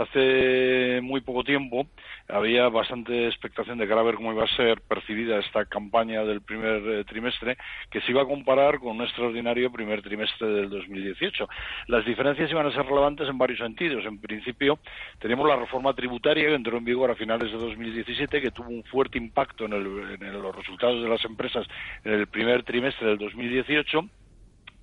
hace 0.00 1.00
muy 1.02 1.20
poco 1.20 1.44
tiempo 1.44 1.86
había 2.28 2.68
bastante 2.68 3.26
expectación 3.26 3.78
de 3.78 3.86
cara 3.86 4.00
a 4.00 4.04
ver 4.04 4.14
cómo 4.14 4.32
iba 4.32 4.44
a 4.44 4.56
ser 4.56 4.80
percibida 4.80 5.38
esta 5.38 5.64
campaña 5.66 6.24
del 6.24 6.40
primer 6.40 6.82
eh, 6.88 7.04
trimestre, 7.04 7.56
que 7.90 8.00
se 8.00 8.12
iba 8.12 8.22
a 8.22 8.26
comparar 8.26 8.78
con 8.78 8.96
un 8.96 9.02
extraordinario 9.02 9.70
primer 9.70 10.02
trimestre 10.02 10.48
del 10.48 10.70
2018. 10.70 11.48
Las 11.88 12.04
diferencias 12.04 12.50
iban 12.50 12.66
a 12.66 12.72
ser 12.72 12.86
relevantes 12.86 13.28
en 13.28 13.36
varios 13.36 13.58
sentidos. 13.58 14.04
En 14.06 14.18
principio, 14.20 14.78
tenemos 15.18 15.46
la 15.46 15.56
reforma 15.56 15.92
tributaria 15.92 16.48
que 16.48 16.54
entró 16.54 16.78
en 16.78 16.84
vigor 16.84 17.10
a 17.10 17.14
finales 17.14 17.50
de 17.52 17.58
2017, 17.58 18.40
que 18.40 18.50
tuvo 18.50 18.70
un 18.70 18.84
fuerte 18.84 19.18
impacto 19.18 19.66
en, 19.66 19.72
en 19.74 20.42
los 20.42 20.54
resultados 20.54 21.02
de 21.02 21.08
las 21.08 21.24
empresas 21.24 21.66
en 22.04 22.12
el 22.12 22.26
primer 22.26 22.62
trimestre 22.62 23.08
del 23.08 23.18
2018 23.18 24.08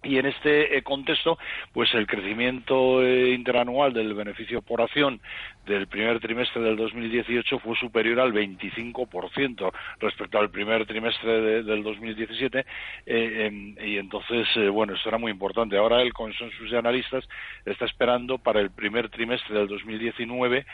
y 0.07 0.17
en 0.17 0.25
este 0.25 0.77
eh, 0.77 0.83
contexto, 0.83 1.37
pues 1.73 1.93
el 1.93 2.07
crecimiento 2.07 3.03
eh, 3.03 3.31
interanual 3.33 3.93
del 3.93 4.13
beneficio 4.13 4.61
por 4.61 4.81
acción 4.81 5.19
del 5.65 5.87
primer 5.87 6.21
trimestre 6.21 6.61
del 6.61 6.77
2018 6.77 7.59
fue 7.59 7.75
superior 7.75 8.21
al 8.21 8.31
25% 8.31 9.73
respecto 9.99 10.39
al 10.39 10.49
primer 10.49 10.85
trimestre 10.85 11.61
del 11.61 11.83
2017 11.83 12.59
eh, 12.59 12.65
em, 13.05 13.75
y 13.85 13.97
entonces, 13.97 14.47
bueno, 14.71 14.93
esto 14.93 15.09
era 15.09 15.17
muy 15.17 15.29
importante. 15.29 15.77
Ahora 15.77 16.01
el 16.01 16.13
consenso 16.13 16.63
de 16.63 16.77
analistas 16.77 17.27
está 17.65 17.83
esperando 17.83 18.37
para 18.37 18.61
el 18.61 18.71
primer 18.71 19.09
trimestre 19.09 19.57
del 19.57 19.67
2019 19.67 20.65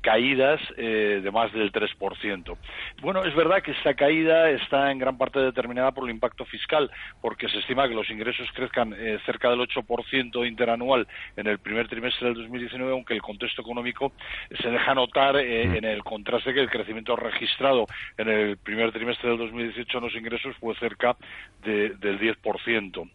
caídas 0.00 0.60
de 0.76 1.30
más 1.32 1.52
del 1.52 1.70
3%. 1.70 2.56
Bueno, 3.00 3.24
es 3.24 3.34
verdad 3.36 3.62
que 3.62 3.70
esta 3.70 3.94
caída 3.94 4.50
está 4.50 4.90
en 4.90 4.98
gran 4.98 5.16
parte 5.18 5.38
determinada 5.38 5.92
por 5.92 6.04
el 6.04 6.10
impacto 6.10 6.44
fiscal, 6.44 6.90
porque 7.20 7.48
se 7.48 7.58
estima 7.58 7.88
que 7.88 7.94
los 7.94 8.10
ingresos 8.10 8.48
eh, 8.74 9.18
cerca 9.24 9.50
del 9.50 9.60
8% 9.60 10.46
interanual 10.46 11.06
en 11.36 11.46
el 11.46 11.58
primer 11.58 11.88
trimestre 11.88 12.28
del 12.28 12.36
2019, 12.36 12.92
aunque 12.92 13.14
el 13.14 13.22
contexto 13.22 13.62
económico 13.62 14.12
se 14.60 14.70
deja 14.70 14.94
notar 14.94 15.36
eh, 15.36 15.66
mm. 15.66 15.74
en 15.76 15.84
el 15.84 16.02
contraste 16.02 16.54
que 16.54 16.60
el 16.60 16.70
crecimiento 16.70 17.16
registrado 17.16 17.86
en 18.16 18.28
el 18.28 18.56
primer 18.56 18.92
trimestre 18.92 19.30
del 19.30 19.38
2018 19.38 19.98
en 19.98 20.04
los 20.04 20.14
ingresos 20.14 20.56
fue 20.56 20.74
cerca 20.76 21.16
del 21.62 21.98
10%. 22.00 23.10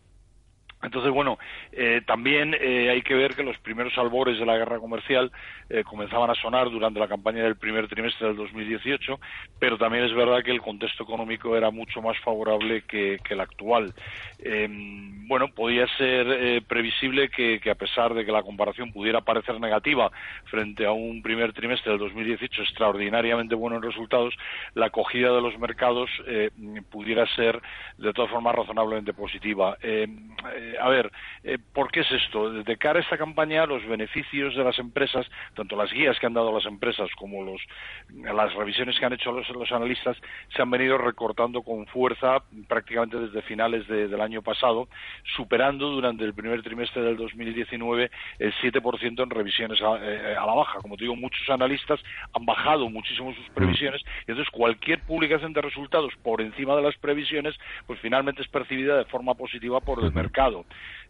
Entonces, 0.83 1.11
bueno, 1.11 1.39
eh, 1.71 2.01
también 2.05 2.55
eh, 2.59 2.91
hay 2.91 3.01
que 3.01 3.15
ver 3.15 3.35
que 3.35 3.41
los 3.41 3.57
primeros 3.57 3.97
albores 3.97 4.37
de 4.37 4.45
la 4.45 4.57
guerra 4.57 4.77
comercial 4.77 5.31
eh, 5.69 5.83
comenzaban 5.83 6.29
a 6.29 6.35
sonar 6.35 6.69
durante 6.69 6.99
la 6.99 7.07
campaña 7.07 7.43
del 7.43 7.55
primer 7.55 7.87
trimestre 7.87 8.27
del 8.27 8.37
2018, 8.37 9.19
pero 9.59 9.77
también 9.79 10.03
es 10.03 10.13
verdad 10.13 10.43
que 10.43 10.51
el 10.51 10.61
contexto 10.61 11.03
económico 11.03 11.57
era 11.57 11.71
mucho 11.71 11.99
más 12.03 12.17
favorable 12.19 12.83
que, 12.83 13.19
el 13.27 13.39
actual. 13.41 13.93
Em, 14.39 15.27
bueno, 15.27 15.47
podía 15.49 15.87
ser 15.97 16.63
previsible 16.63 17.29
que, 17.29 17.59
a 17.69 17.75
pesar 17.75 18.13
de 18.13 18.25
que 18.25 18.31
la 18.31 18.43
comparación 18.43 18.93
pudiera 18.93 19.21
parecer 19.21 19.59
negativa 19.59 20.11
frente 20.45 20.85
a 20.85 20.91
un 20.91 21.21
primer 21.21 21.53
trimestre 21.53 21.91
del 21.91 21.99
2018 21.99 22.61
extraordinariamente 22.61 23.55
bueno 23.55 23.77
en 23.77 23.81
resultados, 23.81 24.33
la 24.75 24.85
acogida 24.85 25.33
de 25.33 25.41
los 25.41 25.57
mercados 25.59 26.09
pudiera 26.89 27.25
ser 27.35 27.61
de 27.97 28.13
todas 28.13 28.31
formas 28.31 28.55
razonablemente 28.55 29.13
positiva 29.13 29.77
em, 29.81 30.29
eh, 30.67 30.75
a 30.79 30.89
ver, 30.89 31.11
eh, 31.43 31.57
¿por 31.73 31.91
qué 31.91 32.01
es 32.01 32.11
esto? 32.11 32.51
De 32.51 32.77
cara 32.77 32.99
a 32.99 33.01
esta 33.01 33.17
campaña, 33.17 33.65
los 33.65 33.85
beneficios 33.87 34.55
de 34.55 34.63
las 34.63 34.77
empresas, 34.79 35.25
tanto 35.55 35.75
las 35.75 35.91
guías 35.91 36.19
que 36.19 36.25
han 36.25 36.33
dado 36.33 36.51
las 36.51 36.65
empresas 36.65 37.09
como 37.17 37.43
los, 37.43 37.61
las 38.13 38.53
revisiones 38.53 38.99
que 38.99 39.05
han 39.05 39.13
hecho 39.13 39.31
los, 39.31 39.71
analistas, 39.71 40.17
se 40.53 40.61
han 40.61 40.69
venido 40.69 40.97
recortando 40.97 41.61
con 41.61 41.85
fuerza 41.87 42.43
prácticamente 42.67 43.19
desde 43.19 43.41
finales 43.43 43.87
del 43.87 44.19
año 44.21 44.41
pasado, 44.41 44.87
superando 45.35 45.89
durante 45.89 46.23
el 46.23 46.33
primer 46.33 46.61
trimestre 46.63 47.01
del 47.01 47.17
2019 47.17 48.11
el 48.39 48.53
7% 48.55 49.23
en 49.23 49.29
revisiones 49.29 49.79
eh, 49.81 50.35
a, 50.37 50.45
la 50.45 50.53
baja. 50.53 50.79
Como 50.79 50.97
te 50.97 51.03
digo, 51.03 51.15
muchos 51.15 51.49
analistas 51.49 51.99
han 52.33 52.45
bajado 52.45 52.89
muchísimo 52.89 53.33
sus 53.33 53.49
previsiones 53.49 54.01
y 54.27 54.31
entonces 54.31 54.51
cualquier 54.51 55.01
publicación 55.01 55.53
de 55.53 55.61
resultados 55.61 56.13
por 56.23 56.41
encima 56.41 56.75
de 56.75 56.81
las 56.81 56.97
previsiones, 56.97 57.55
pues 57.85 57.99
finalmente 57.99 58.41
es 58.41 58.47
percibida 58.47 58.97
de 58.97 59.05
forma 59.05 59.33
positiva 59.35 59.79
por 59.79 60.03
el 60.03 60.11
mercado. 60.11 60.56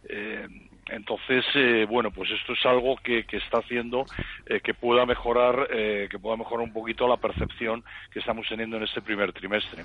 Eh, 0.08 0.46
entonces, 0.88 1.44
eh, 1.54 1.86
bueno, 1.88 2.10
pues 2.10 2.30
esto 2.30 2.52
es 2.52 2.66
algo 2.66 2.96
que, 2.96 3.24
está 3.30 3.58
haciendo 3.58 4.06
eh, 4.46 4.60
que 4.60 4.74
pueda 4.74 5.04
mejorar, 5.06 5.68
que 5.68 6.18
pueda 6.20 6.36
mejorar 6.36 6.64
un 6.64 6.72
poquito 6.72 7.06
la 7.06 7.16
percepción 7.16 7.84
que 8.10 8.20
estamos 8.20 8.46
teniendo 8.48 8.76
en 8.76 8.84
este 8.84 9.02
primer 9.02 9.32
trimestre. 9.32 9.84